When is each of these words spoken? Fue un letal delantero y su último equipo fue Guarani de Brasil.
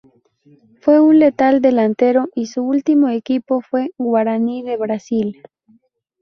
Fue 0.79 0.99
un 0.99 1.19
letal 1.19 1.61
delantero 1.61 2.27
y 2.33 2.47
su 2.47 2.63
último 2.63 3.07
equipo 3.09 3.61
fue 3.61 3.91
Guarani 3.99 4.63
de 4.63 4.75
Brasil. 4.75 5.43